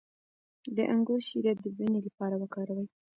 [0.75, 2.87] د انګور شیره د وینې لپاره وکاروئ